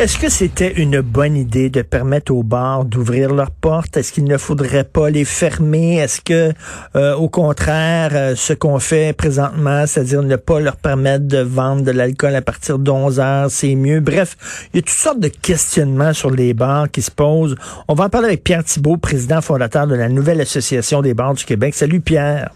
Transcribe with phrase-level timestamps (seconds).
[0.00, 3.98] Est-ce que c'était une bonne idée de permettre aux bars d'ouvrir leurs portes?
[3.98, 5.96] Est-ce qu'il ne faudrait pas les fermer?
[5.96, 6.54] Est-ce que,
[6.96, 11.82] euh, au contraire, euh, ce qu'on fait présentement, c'est-à-dire ne pas leur permettre de vendre
[11.82, 14.00] de l'alcool à partir d'11 heures, c'est mieux?
[14.00, 14.38] Bref,
[14.72, 17.56] il y a toutes sortes de questionnements sur les bars qui se posent.
[17.86, 21.34] On va en parler avec Pierre Thibault, président fondateur de la nouvelle Association des bars
[21.34, 21.74] du Québec.
[21.74, 22.52] Salut Pierre.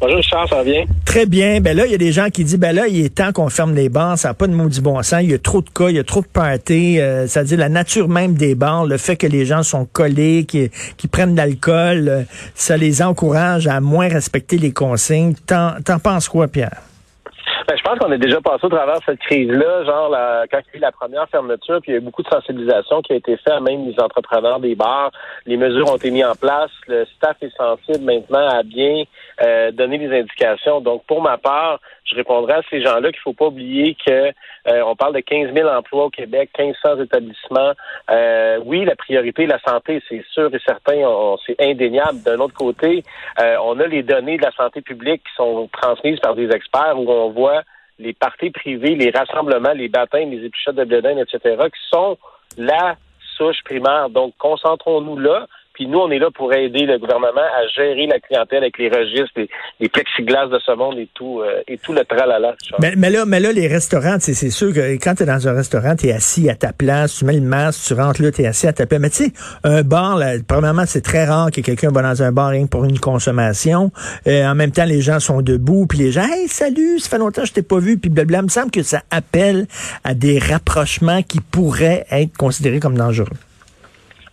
[0.00, 0.84] Bonjour ça va bien?
[1.04, 1.60] Très bien.
[1.60, 3.48] Ben là, il y a des gens qui disent, ben là, il est temps qu'on
[3.48, 5.70] ferme les bars, ça n'a pas de maudit bon sens, il y a trop de
[5.70, 8.98] cas, il y a trop de parties, euh, c'est-à-dire la nature même des bars, le
[8.98, 12.22] fait que les gens sont collés, qui, qui prennent de l'alcool, euh,
[12.54, 15.34] ça les encourage à moins respecter les consignes.
[15.46, 16.82] T'en penses quoi, Pierre?
[17.68, 20.58] Ben, je pense qu'on est déjà passé au travers de cette crise-là, genre la, quand
[20.58, 23.02] il y a eu la première fermeture, puis il y a eu beaucoup de sensibilisation
[23.02, 25.10] qui a été faite, même les entrepreneurs des bars.
[25.46, 26.70] Les mesures ont été mises en place.
[26.86, 29.02] Le staff est sensible maintenant à bien
[29.42, 30.80] euh, donner des indications.
[30.80, 34.82] Donc, pour ma part, je répondrai à ces gens-là qu'il faut pas oublier que euh,
[34.86, 37.72] on parle de 15 000 emplois au Québec, 1500 établissements.
[38.10, 41.02] Euh, oui, la priorité, la santé, c'est sûr et certain,
[41.44, 42.22] c'est indéniable.
[42.24, 43.02] D'un autre côté,
[43.38, 47.10] on a les données de la santé publique qui sont transmises par des experts où
[47.10, 47.55] on voit
[47.98, 52.18] les parties privées, les rassemblements, les baptêmes, les épluchettes de bledin, etc., qui sont
[52.56, 52.96] la
[53.36, 54.10] souche primaire.
[54.10, 55.46] Donc, concentrons-nous là.
[55.76, 58.88] Puis nous, on est là pour aider le gouvernement à gérer la clientèle avec les
[58.88, 62.54] registres, les, les plexiglas de ce monde et tout, euh, et tout le tralala.
[62.80, 65.52] Mais, mais, là, mais là, les restaurants, c'est sûr que quand tu es dans un
[65.52, 68.40] restaurant, tu es assis à ta place, tu mets le masque, tu rentres là, tu
[68.40, 69.00] es assis à ta place.
[69.02, 69.32] Mais tu sais,
[69.64, 72.86] un bar, là, premièrement, c'est très rare que quelqu'un va dans un bar rien pour
[72.86, 73.92] une consommation.
[74.26, 77.18] Euh, en même temps, les gens sont debout, puis les gens, hey, salut, ça fait
[77.18, 78.38] longtemps que je t'ai pas vu, puis blabla.
[78.38, 79.66] Il me semble que ça appelle
[80.04, 83.26] à des rapprochements qui pourraient être considérés comme dangereux.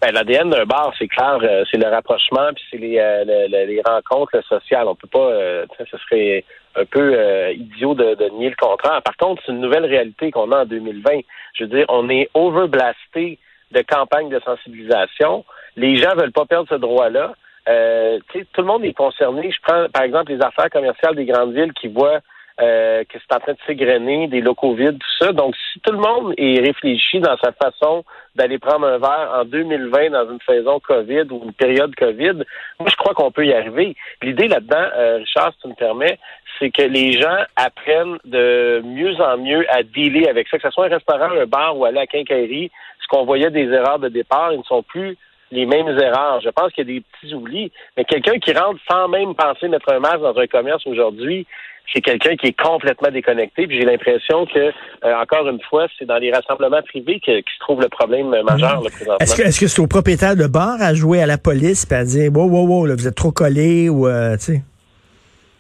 [0.04, 3.82] Ben, L'ADN d'un bar, c'est clair, euh, c'est le rapprochement, puis c'est les, euh, les,
[3.86, 4.86] rencontres sociales.
[4.86, 6.44] On peut pas, euh, ce serait
[6.76, 7.16] un peu
[7.54, 9.02] idiot de, de, nier le contraire.
[9.02, 11.22] Par contre, c'est une nouvelle réalité qu'on a en 2020.
[11.54, 13.40] Je veux dire, on est overblasté
[13.72, 15.46] de campagnes de sensibilisation.
[15.78, 17.32] Les gens veulent pas perdre ce droit-là.
[17.66, 19.54] tout le monde est concerné.
[19.54, 22.20] Je prends, par exemple, les affaires commerciales des grandes villes qui voient
[22.62, 25.32] euh, que c'est en train de s'égrener, des locaux vides, tout ça.
[25.32, 28.04] Donc, si tout le monde est réfléchi dans sa façon
[28.36, 32.44] d'aller prendre un verre en 2020 dans une saison COVID ou une période COVID,
[32.80, 33.96] moi, je crois qu'on peut y arriver.
[34.22, 36.20] L'idée là-dedans, euh, Richard, si tu me permets,
[36.60, 40.72] c'est que les gens apprennent de mieux en mieux à dealer avec ça, que ce
[40.72, 42.70] soit un restaurant, un bar ou aller à quincaillerie.
[43.02, 45.18] Ce qu'on voyait des erreurs de départ, ils ne sont plus
[45.54, 46.42] les mêmes erreurs.
[46.42, 49.68] Je pense qu'il y a des petits oublis, mais quelqu'un qui rentre sans même penser
[49.68, 51.46] mettre un masque dans un commerce aujourd'hui,
[51.92, 53.68] c'est quelqu'un qui est complètement déconnecté.
[53.68, 57.60] Puis j'ai l'impression que, euh, encore une fois, c'est dans les rassemblements privés que, se
[57.60, 59.18] trouve le problème majeur présentement.
[59.20, 61.96] Est-ce que est-ce que c'est au propriétaire de bar à jouer à la police et
[61.96, 64.62] à dire wow wow wow là, vous êtes trop collé ou euh, tu sais?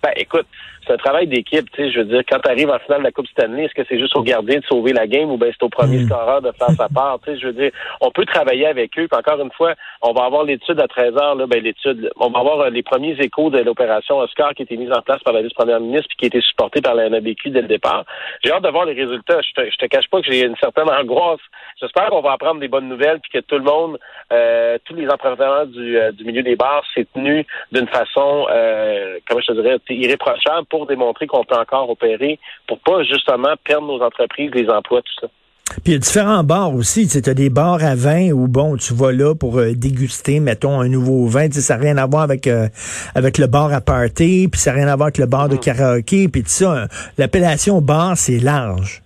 [0.04, 0.46] Ben écoute,
[0.86, 3.06] c'est un travail d'équipe, tu sais, je veux dire, quand tu arrives en finale de
[3.06, 5.50] la Coupe Stanley, est-ce que c'est juste au gardien de sauver la game ou bien
[5.52, 6.08] c'est au premier mm.
[6.08, 7.72] scoreur de faire sa part, tu sais, je veux dire,
[8.02, 11.16] on peut travailler avec eux, puis encore une fois, on va avoir l'étude à 13
[11.16, 14.64] heures, là, ben l'étude, on va avoir euh, les premiers échos de l'opération Oscar qui
[14.64, 16.96] a été mise en place par la vice-première ministre puis qui a été supportée par
[16.96, 18.04] la NABQ dès le départ.
[18.44, 19.40] J'ai hâte de voir les résultats.
[19.42, 21.40] Je te, je te cache pas que j'ai une certaine angoisse.
[21.80, 23.98] J'espère qu'on va apprendre des bonnes nouvelles puis que tout le monde,
[24.32, 29.20] euh, tous les entrepreneurs du, euh, du milieu des bars s'est tenu d'une façon, euh,
[29.28, 33.88] comment je te dirais, irréprochable pour démontrer qu'on peut encore opérer, pour pas justement perdre
[33.88, 35.28] nos entreprises, les emplois, tout ça.
[35.66, 37.08] Puis il y a différents bars aussi.
[37.08, 40.80] Tu as des bars à vin où, bon, tu vas là pour euh, déguster, mettons,
[40.80, 41.48] un nouveau vin.
[41.48, 42.68] Tu sais, ça n'a rien à voir avec euh,
[43.16, 45.56] avec le bar à party, puis ça n'a rien à voir avec le bar de
[45.56, 45.60] mm.
[45.60, 46.88] karaoké, puis tout ça.
[47.18, 49.03] L'appellation bar, c'est large.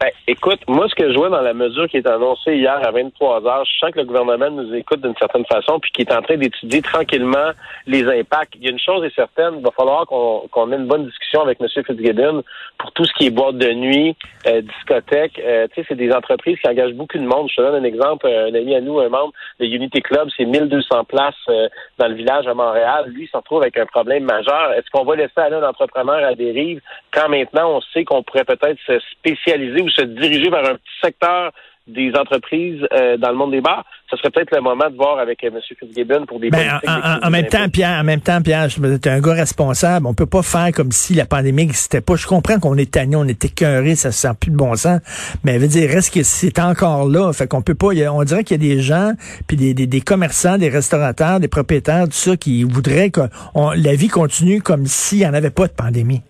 [0.00, 2.92] Ben, écoute, moi, ce que je vois dans la mesure qui est annoncée hier à
[2.92, 6.12] 23 heures, je sens que le gouvernement nous écoute d'une certaine façon, puis qui est
[6.12, 7.50] en train d'étudier tranquillement
[7.88, 8.54] les impacts.
[8.54, 11.42] Il y a une chose est certaine, il va falloir qu'on ait une bonne discussion
[11.42, 11.66] avec M.
[11.84, 12.44] Fitzgibbon
[12.78, 14.14] pour tout ce qui est boîte de nuit,
[14.46, 15.42] euh, discothèque.
[15.44, 17.48] Euh, tu sais, c'est des entreprises qui engagent beaucoup de monde.
[17.50, 18.28] Je te donne un exemple.
[18.28, 21.68] Un ami à nous, un membre de Unity Club, c'est 1200 places euh,
[21.98, 23.06] dans le village à Montréal.
[23.08, 24.74] Lui, il se retrouve avec un problème majeur.
[24.76, 26.80] Est-ce qu'on va laisser aller un entrepreneur à dérive
[27.12, 31.52] quand maintenant on sait qu'on pourrait peut-être se spécialiser se diriger vers un petit secteur
[31.88, 35.18] des entreprises euh, dans le monde des bars, ce serait peut-être le moment de voir
[35.18, 35.60] avec euh, M.
[35.78, 39.08] Fitzgibbon pour des ben, en, en, même temps, Pierre, en même temps, Pierre, tu es
[39.08, 40.06] un gars responsable.
[40.06, 42.16] On peut pas faire comme si la pandémie n'existait pas.
[42.16, 45.00] Je comprends qu'on est tanné, on est écœuré, ça se sent plus de bon sens.
[45.44, 47.32] Mais veut dire, reste que c'est encore là.
[47.32, 47.88] Fait qu'on peut pas.
[47.88, 49.12] on dirait qu'il y a des gens,
[49.46, 53.22] puis des, des, commerçants, des restaurateurs, des propriétaires, tout ça, qui voudraient que
[53.54, 56.22] la vie continue comme s'il n'y en avait pas de pandémie.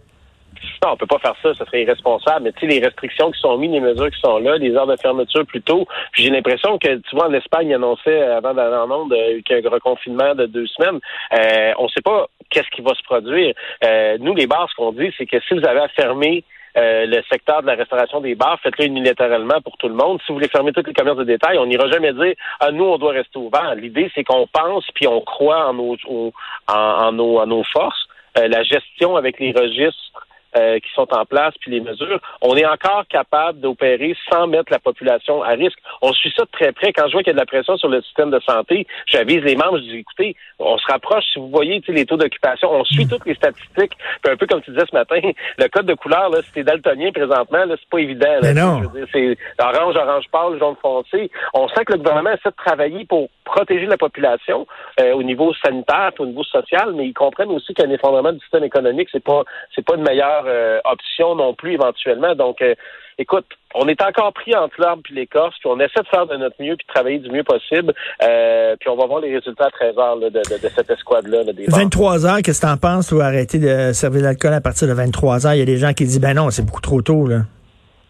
[0.84, 2.44] Non, on peut pas faire ça, ça serait irresponsable.
[2.44, 4.86] Mais tu sais, les restrictions qui sont mises, les mesures qui sont là, les heures
[4.86, 5.86] de fermeture plus tôt.
[6.12, 9.40] Puis j'ai l'impression que, tu vois, en Espagne, ils annonçaient avant d'aller en onde euh,
[9.44, 11.00] qu'il y a un reconfinement de deux semaines.
[11.32, 13.54] Euh, on sait pas qu'est-ce qui va se produire.
[13.84, 16.44] Euh, nous, les bars, ce qu'on dit, c'est que si vous avez à fermer
[16.76, 20.20] euh, le secteur de la restauration des bars, faites-le unilatéralement pour tout le monde.
[20.20, 22.84] Si vous voulez fermer tous les commerces de détail, on n'ira jamais dire ah nous
[22.84, 23.74] on doit rester ouvert.
[23.74, 25.96] L'idée c'est qu'on pense puis on croit en nos
[26.68, 28.06] en, nos, en nos forces.
[28.38, 30.26] Euh, la gestion avec les registres
[30.58, 34.72] euh, qui sont en place, puis les mesures, on est encore capable d'opérer sans mettre
[34.72, 35.78] la population à risque.
[36.02, 36.92] On suit ça de très près.
[36.92, 39.42] Quand je vois qu'il y a de la pression sur le système de santé, j'avise
[39.42, 42.84] les membres, je dis, écoutez, on se rapproche, si vous voyez les taux d'occupation, on
[42.84, 43.92] suit toutes les statistiques.
[44.22, 45.20] Puis un peu comme tu disais ce matin,
[45.58, 48.38] le code de couleur, là, si t'es daltonien présentement, là, c'est pas évident.
[48.42, 48.82] Mais non.
[49.12, 51.30] C'est orange, orange pâle, jaune foncé.
[51.54, 54.66] On sent que le gouvernement essaie de travailler pour protéger la population
[55.00, 58.64] euh, au niveau sanitaire, au niveau social, mais ils comprennent aussi qu'un effondrement du système
[58.64, 59.42] économique, c'est pas
[59.74, 62.34] c'est pas une meilleure euh, option non plus éventuellement.
[62.34, 62.74] Donc, euh,
[63.18, 66.36] écoute, on est encore pris entre l'arbre puis l'écorce, puis on essaie de faire de
[66.36, 67.92] notre mieux puis de travailler du mieux possible.
[68.18, 71.42] puis on va voir les résultats à 13 heures de, de, cette escouade-là.
[71.68, 74.94] 23 heures, qu'est-ce que tu en penses ou arrêter de servir l'alcool à partir de
[74.94, 75.54] 23 heures?
[75.54, 77.42] Il y a des gens qui disent ben non, c'est beaucoup trop tôt, là.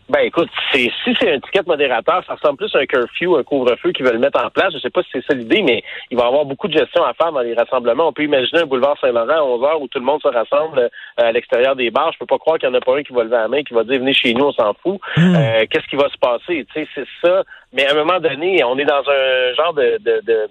[0.08, 3.42] Ben écoute, c'est si c'est un ticket modérateur, ça ressemble plus à un curfew, un
[3.42, 4.72] couvre-feu qui veulent mettre en place.
[4.72, 7.04] Je sais pas si c'est ça l'idée, mais il va y avoir beaucoup de gestion
[7.04, 8.08] à faire dans les rassemblements.
[8.08, 10.78] On peut imaginer un boulevard Saint-Laurent à 11 heures où tout le monde se rassemble
[10.78, 10.88] euh,
[11.18, 12.10] à l'extérieur des bars.
[12.12, 13.62] Je peux pas croire qu'il y en a pas un qui va lever la main,
[13.62, 14.98] qui va dire venez chez nous, on s'en fout.
[15.16, 15.34] Hmm.
[15.34, 16.66] Euh, qu'est-ce qui va se passer?
[16.72, 17.42] Tu sais, c'est ça.
[17.74, 20.48] Mais à un moment donné, on est dans un genre de, de, de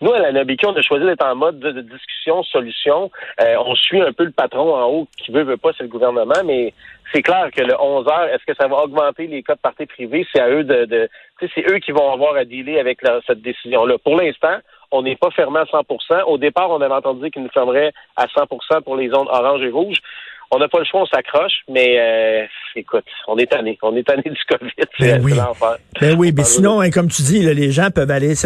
[0.00, 3.10] nous, à la Nobiki, on a choisi d'être en mode de, discussion, solution.
[3.40, 5.88] Euh, on suit un peu le patron en haut qui veut, veut pas, c'est le
[5.88, 6.72] gouvernement, mais
[7.12, 9.86] c'est clair que le 11 heures, est-ce que ça va augmenter les cas de parties
[9.86, 10.26] privées?
[10.32, 11.08] C'est à eux de, de
[11.54, 13.96] c'est eux qui vont avoir à dealer avec cette décision-là.
[13.98, 14.58] Pour l'instant,
[14.92, 18.26] on n'est pas fermé à 100% Au départ, on avait entendu qu'ils nous fermeraient à
[18.26, 19.98] 100% pour les zones orange et rouge
[20.52, 22.44] on n'a pas le choix, on s'accroche, mais euh,
[22.74, 23.78] écoute, on est tanné.
[23.82, 24.70] On est tanné du COVID.
[25.00, 25.32] Ben oui.
[26.00, 28.42] Ben oui, mais sinon, hein, comme tu dis, les gens peuvent aller tu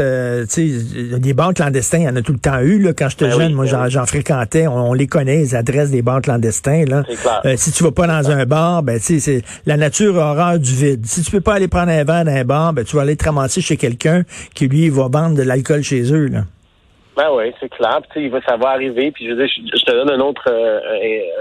[0.48, 2.78] sais, des banques clandestins, il y en a tout le temps eu.
[2.78, 4.66] Là, quand j'étais ben jeune, moi, ben j'en fréquentais.
[4.68, 6.84] On, les connaît, les adresses des banques clandestins.
[6.86, 7.02] Là.
[7.44, 10.72] Euh, si tu vas pas dans un bar, ben tu sais, la nature horreur du
[10.72, 11.04] vide.
[11.06, 13.16] Si tu peux pas aller prendre un verre dans un bar, ben tu vas aller
[13.16, 14.22] te ramasser chez quelqu'un
[14.54, 16.26] qui lui va vendre de l'alcool chez eux.
[16.26, 16.42] Là.
[17.16, 18.00] Ben oui, c'est clair.
[18.10, 19.12] Puis, ça va arriver.
[19.12, 20.80] Puis je veux dire, je, te donne un autre euh,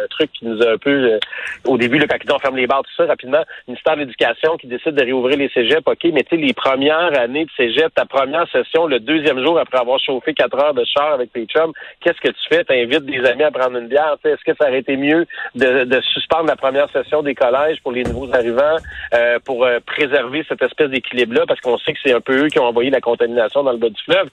[0.04, 1.20] un, truc qui nous a un peu euh,
[1.66, 4.58] au début, le quand ils ont fermé les bars, tout ça, rapidement, ministère de l'Éducation
[4.58, 7.94] qui décide de réouvrir les cégeps, OK, mais tu sais, les premières années de cégep,
[7.96, 11.46] ta première session, le deuxième jour après avoir chauffé quatre heures de char avec tes
[11.46, 12.64] chums, qu'est-ce que tu fais?
[12.64, 14.18] T'invites des amis à prendre une bière.
[14.24, 17.92] Est-ce que ça aurait été mieux de, de, suspendre la première session des collèges pour
[17.92, 18.78] les nouveaux arrivants
[19.14, 21.46] euh, pour préserver cette espèce d'équilibre-là?
[21.48, 23.78] Parce qu'on sait que c'est un peu eux qui ont envoyé la contamination dans le
[23.78, 24.30] bas du fleuve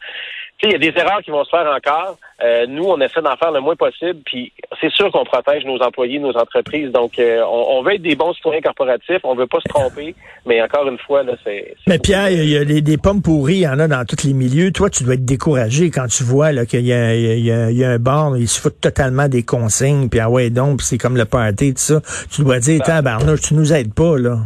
[0.68, 2.18] il y a des erreurs qui vont se faire encore.
[2.42, 5.78] Euh, nous, on essaie d'en faire le moins possible, puis c'est sûr qu'on protège nos
[5.78, 6.90] employés, nos entreprises.
[6.90, 10.14] Donc, euh, on, veut être des bons citoyens corporatifs, on veut pas se tromper,
[10.46, 11.74] mais encore une fois, là, c'est...
[11.86, 14.32] Mais Pierre, il y a des, pommes pourries, il y en a dans tous les
[14.32, 14.72] milieux.
[14.72, 17.98] Toi, tu dois être découragé quand tu vois qu'il y a, y, y a un
[17.98, 21.74] bar, il se fout totalement des consignes, puis ah ouais, donc, c'est comme le party,
[21.74, 22.00] tout ça.
[22.34, 24.36] Tu dois dire, tabarnouche, tu nous aides pas, là.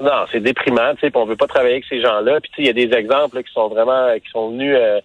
[0.00, 2.40] Non, c'est déprimant, tu sais, on veut pas travailler avec ces gens-là.
[2.40, 4.76] Puis, tu sais, il y a des exemples qui sont vraiment, qui sont venus...
[4.78, 5.00] Euh,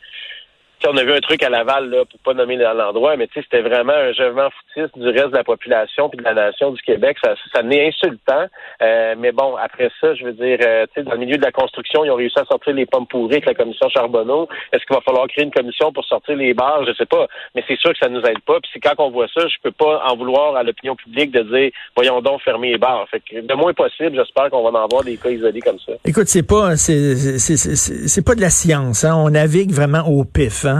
[0.88, 3.94] on a vu un truc à Laval, là, pour pas nommer l'endroit, mais c'était vraiment
[3.94, 7.18] un jugement foutiste du reste de la population puis de la nation du Québec.
[7.24, 8.46] Ça, ça n'est insultant.
[8.82, 12.06] Euh, mais bon, après ça, je veux dire, euh, dans le milieu de la construction,
[12.06, 14.48] ils ont réussi à sortir les pommes pourries avec la commission Charbonneau.
[14.72, 16.86] Est-ce qu'il va falloir créer une commission pour sortir les barres?
[16.86, 17.28] Je sais pas.
[17.56, 18.60] Mais c'est sûr que ça nous aide pas.
[18.62, 21.42] Puis c'est quand on voit ça, je peux pas en vouloir à l'opinion publique de
[21.42, 23.08] dire, voyons donc fermer les barres.
[23.10, 25.94] Fait que de moins possible, j'espère qu'on va en avoir des cas isolés comme ça.
[26.06, 29.16] Écoute, c'est pas, c'est, c'est, pas de la science, hein.
[29.16, 30.73] On navigue vraiment au pif, hein?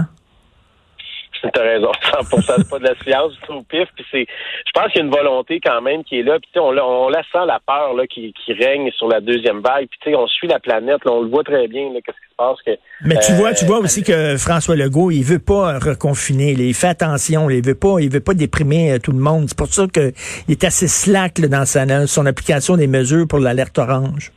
[1.52, 3.88] T'as raison, 100%, c'est pas de la science, c'est au pif.
[3.94, 4.26] Puis c'est,
[4.66, 6.38] je pense qu'il y a une volonté quand même qui est là.
[6.40, 9.86] Puis on, on la sent la peur là qui, qui règne sur la deuxième vague.
[9.88, 11.90] Puis tu sais, on suit la planète, là, on le voit très bien.
[11.94, 12.70] Qu'est-ce qui se passe que,
[13.04, 16.52] Mais tu vois, tu vois aussi que François Legault, il veut pas reconfiner.
[16.52, 17.50] il fait attention.
[17.50, 19.46] il veut pas, il veut pas déprimer euh, tout le monde.
[19.48, 20.12] C'est pour ça qu'il
[20.48, 24.32] est assez slack dans sa, son application des mesures pour l'alerte orange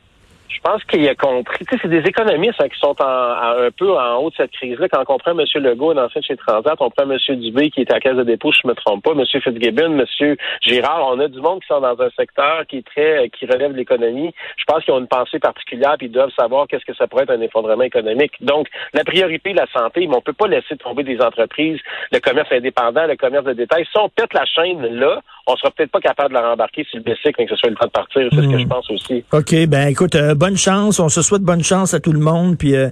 [0.50, 1.66] je pense qu'il a compris.
[1.66, 4.52] Tu sais, c'est des économistes hein, qui sont en, un peu en haut de cette
[4.52, 4.88] crise-là.
[4.90, 5.46] Quand on comprend M.
[5.56, 7.18] Legault, un ancien chez Transat, on prend M.
[7.40, 9.26] Dubé qui est à la caisse de dépôt, je ne me trompe pas, M.
[9.26, 10.36] Fitzgibbon, M.
[10.62, 11.08] Girard.
[11.12, 13.78] On a du monde qui sont dans un secteur qui est très, qui relève de
[13.78, 14.34] l'économie.
[14.58, 17.24] Je pense qu'ils ont une pensée particulière puis ils doivent savoir qu'est-ce que ça pourrait
[17.24, 18.34] être un effondrement économique.
[18.42, 21.80] Donc, la priorité, la santé, mais on peut pas laisser tomber des entreprises,
[22.12, 23.86] le commerce indépendant, le commerce de détail.
[23.92, 27.00] Si on pète la chaîne là, on sera peut-être pas capable de la rembarquer sur
[27.00, 28.28] le bicycle, mais que ce soit le temps de partir.
[28.32, 28.60] C'est ce que hmm.
[28.60, 29.24] je pense aussi.
[29.32, 31.00] OK, ben écoute, euh, bonne chance.
[31.00, 32.58] On se souhaite bonne chance à tout le monde.
[32.58, 32.90] Puis euh,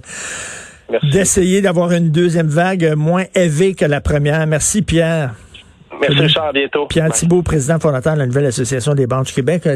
[1.12, 4.46] d'essayer d'avoir une deuxième vague moins élevée que la première.
[4.46, 5.34] Merci, Pierre.
[6.00, 6.46] Merci, Richard.
[6.46, 6.86] À bientôt.
[6.86, 9.62] Pierre Thibault, président fondateur de la nouvelle Association des banques du Québec.